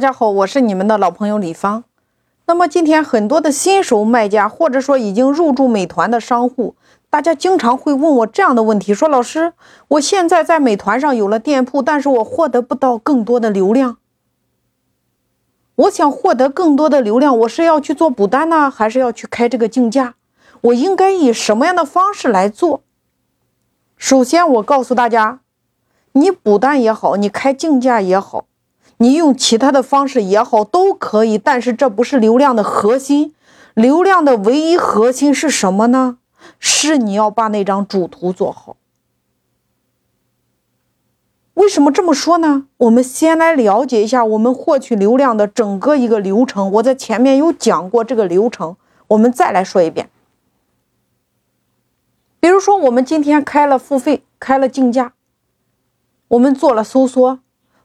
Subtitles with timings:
[0.00, 1.82] 大家好，我是你们的老朋友李芳。
[2.46, 6.76] 那么今天很多的新手卖家，或者说已经入驻美团的商户，
[7.10, 9.54] 大家经常会问我这样的问题：说老师，
[9.88, 13.96] 我现在在美团上有了店铺，但是我获得不到更多的流量。
[15.74, 20.14] 我想获得更多的流量，我是要去做补单呢，还是要去开这个竞价？
[20.60, 22.82] 我应该以什么样的方式来做？
[23.96, 25.40] 首先，我告诉大家，
[26.12, 28.44] 你补单也好，你开竞价也好。
[28.98, 33.34] 你用其他的方式也好，都可以，但是这不是流量的核心。
[33.74, 36.18] 流量的唯一核心是什么呢？
[36.58, 38.76] 是你要把那张主图做好。
[41.54, 42.66] 为什么这么说呢？
[42.76, 46.70] 我们先来了解一下我们获取流量的整个一个流程。
[46.72, 48.76] 我在前面有讲过这个流程，
[49.08, 50.10] 我们再来说一遍。
[52.40, 55.12] 比如说，我们今天开了付费，开了竞价，
[56.28, 57.40] 我们做了搜索。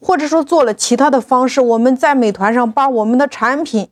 [0.00, 3.88] 或者说做了其他的方式，我们在美团上把我们的产品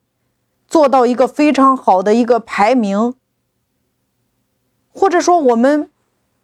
[0.69, 3.15] 做到一个非常好的一个排名，
[4.93, 5.91] 或者说我们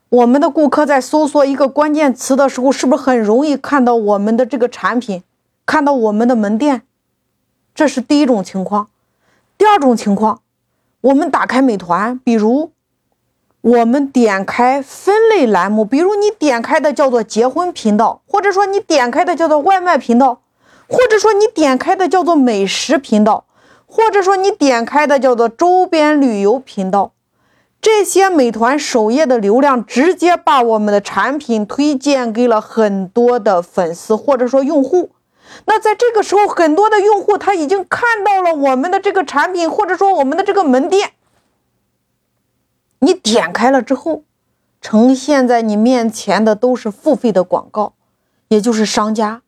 [0.09, 5.23] 我们的顾客在搜索一个关键词的时候，是不是很容易看到我们的这个产品，
[5.65, 6.83] 看到我们的门店？
[7.75, 8.89] 这是第一种情况。
[9.57, 10.41] 第二种情况，
[11.01, 12.73] 我们打开美团，比如。
[13.63, 20.41] 我们点开分类栏目，比如你点开的叫做结婚频道，或者说你点开的叫做外卖频道，
[20.89, 23.45] 或者说你点开的叫做美食频道，
[23.87, 27.13] 或者说你点开的叫做周边旅游频道，
[27.81, 35.11] 这些美团首页的流量直接把我们的产品推荐给了很多的粉丝或者说用户。
[35.67, 41.13] 那在这个时候，很多的用户他已经看到了我们的这个产品，或者说我们的这个门店。
[43.05, 44.23] 你点开了之后，
[44.81, 47.95] 呈现在你面前的都是付费的广告，
[48.47, 49.43] 也就是商家。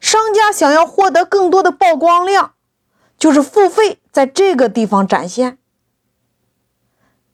[0.00, 2.54] 商家想要获得更多的曝光量，
[3.18, 5.58] 就是付费在这个地方展现。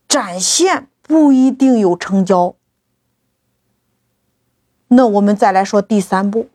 [0.08, 2.56] 展现不一定有成交。
[4.88, 6.48] 那我们再来说第三步，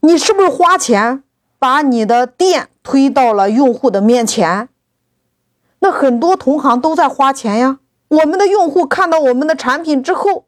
[0.00, 1.24] 你是不是花钱
[1.58, 4.68] 把你的店推到了用户的面前？
[5.80, 7.78] 那很多同行都在花钱呀。
[8.08, 10.46] 我们的用户看到我们的产品之后，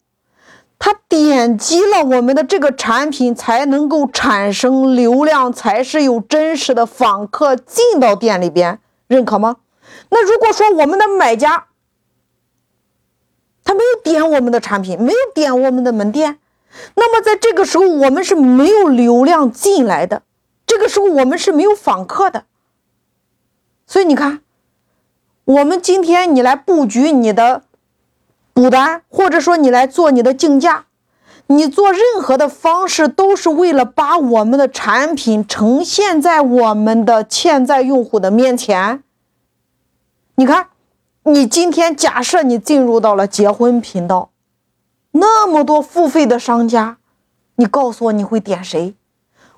[0.79, 9.59] 他点击了我们的这个产品，才能够产生流量，才是有真实的访客进到店里边，认可吗？
[10.09, 11.67] 那如果说我们的买家
[13.63, 16.39] 他没有点我们的产品，没有点我们的门店，
[16.95, 20.23] 那么在这个时候我们是没有流量进来的，
[20.67, 22.45] 这个时候我们是没有访客的。
[23.87, 24.41] 所以你看。
[25.45, 27.63] 我们今天你来布局你的
[28.53, 30.87] 补单，或者说你来做你的竞价，
[31.47, 39.03] 你做任何的方式都是为了把我们的产品呈现在我们的潜在用户的面前。
[40.37, 40.69] 你看，
[41.25, 44.31] 你今天假设你进入到了结婚频道，
[45.13, 46.99] 那么多付费的商家，
[47.57, 48.95] 你告诉我你会点谁？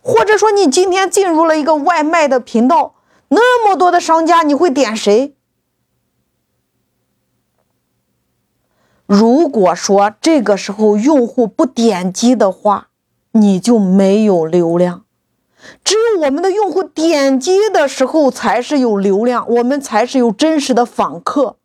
[0.01, 2.95] 或者说你今天进入了一个外卖的频道，
[3.29, 5.35] 那么多的商家，你会点谁？
[9.15, 12.89] 如果说这个时候用户不点击的话，
[13.33, 15.05] 你就没有流量。
[15.85, 21.59] 只有我们的用户点击的时候才是有流量，我们才是有真实的访客。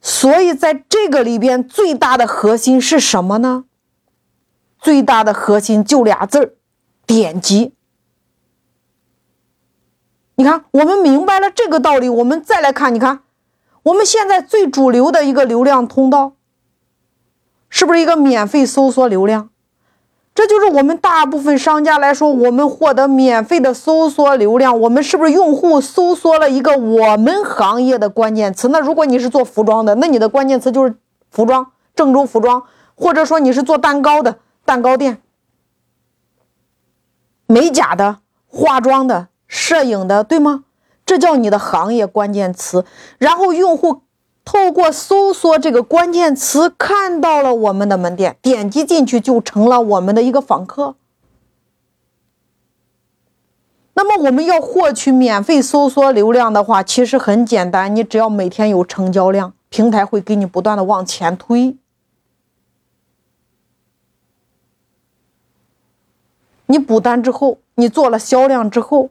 [0.00, 3.66] 所以在这个里边，最大的核心是什么呢？
[4.78, 6.54] 最大的核心就俩字儿：
[7.04, 7.74] 点击。
[10.36, 13.20] 你看，我们明白了这个道理，我们再来看，你看。
[13.82, 16.32] 我们现在最主流的一个流量通道，
[17.68, 19.48] 是不是一个免费搜索流量？
[20.32, 24.78] 这就是我们大部分商家来说，我们获得免费的搜索流量。
[24.80, 28.68] 我们是不是用户搜索了一个我们行业的关键词？
[28.68, 30.94] 那如果你是做服装的，那你的关键词就是
[31.30, 32.62] 服装，郑州服装，
[32.94, 35.20] 或者说你是做蛋糕的，蛋糕店，
[37.46, 40.64] 美甲的、化妆的、摄影的，对吗？
[41.10, 42.84] 这叫你的行业关键词，
[43.18, 44.02] 然后用户
[44.44, 50.94] 透过搜索这个关键词看到了我们的门店，点击进去就成了我们的一个访客。
[53.94, 61.76] 那么我们要获取免费搜索流量的话，其实很简单，你只要每天有成交量，平台会给你不断的往前推。
[66.66, 69.10] 你补单之后，你做了销量之后。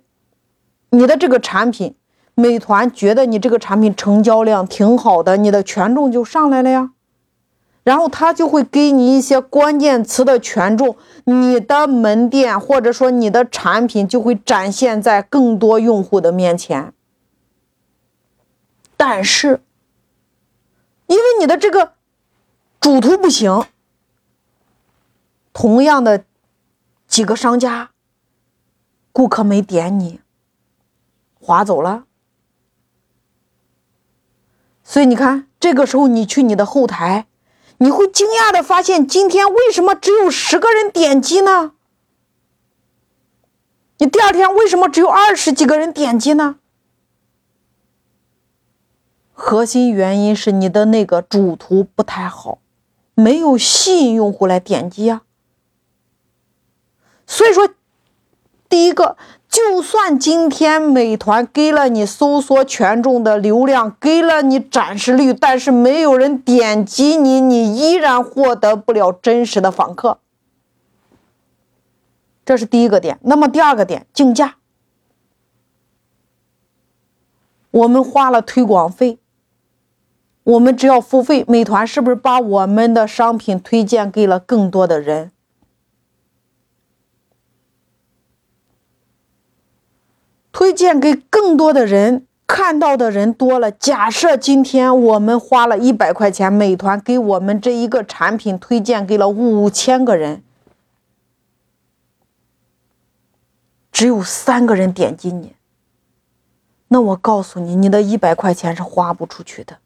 [0.91, 1.95] 你的这个产品，
[2.35, 6.91] 美团觉得你这个产品成交量挺好的，你的权重就上来了呀。
[7.83, 16.93] 然后他就会给你一些关键词的权重，你的门店或者说你的产品就会展现在更多用户的面前。
[18.95, 19.61] 但是，
[21.07, 21.93] 因为你的这个
[22.79, 23.63] 主图不行，
[25.53, 26.25] 同样的
[27.07, 27.91] 几个商家，
[29.11, 30.19] 顾客没点你，
[31.39, 32.05] 划走了。
[34.83, 37.27] 所以你看，这个时候你去你的后台，
[37.77, 41.73] 你会惊讶的发现，今天为什么只有十个人点击呢？
[43.99, 46.55] 你第二天为什么只有二十几个人点击呢？
[49.33, 52.59] 核心原因是你的那个主图不太好，
[53.13, 55.21] 没有吸引用户来点击啊。
[57.27, 57.69] 所以说，
[58.67, 59.17] 第一个。
[59.49, 70.19] 就算今天美团给了你搜索权重的流量，给了你展示率，但是没有人点击你，你依然获得不了真实的访客。
[72.45, 73.17] 这是第一个点。
[73.23, 74.57] 那么第二个点，竞价。
[77.71, 79.17] 我们花了推广费，
[80.43, 85.31] 我们只要付费，美团是不是把我们的商品推荐给了更多的人？
[90.59, 93.71] 推荐给更多的人，看到的人多了。
[93.71, 100.43] 假设今天我们花了一百块钱，美团给我们这一个产品推荐给了五千个人，
[103.93, 105.53] 只有三个人点击你，
[106.89, 109.77] 那我告诉你，你的一百块钱是花不出去的。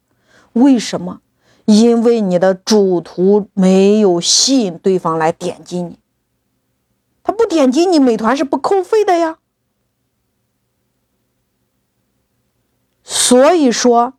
[0.53, 1.21] 为什么？
[1.65, 5.99] 因为你的主图没有吸引对方来点击你，
[7.21, 9.37] 他不点击你，美团是不扣费的呀。
[13.25, 14.15] 所以说，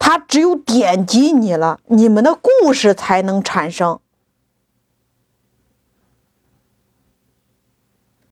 [0.00, 4.00] 他只有点击你了，你们的故事才能产生。